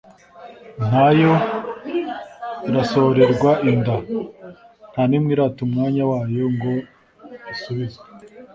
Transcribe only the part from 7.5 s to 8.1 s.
isubizwe